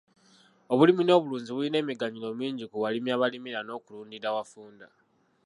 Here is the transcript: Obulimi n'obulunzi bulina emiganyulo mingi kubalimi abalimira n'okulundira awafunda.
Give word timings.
Obulimi 0.71 1.03
n'obulunzi 1.05 1.49
bulina 1.51 1.77
emiganyulo 1.83 2.29
mingi 2.41 2.63
kubalimi 2.71 3.09
abalimira 3.15 3.59
n'okulundira 3.63 4.27
awafunda. 4.31 4.87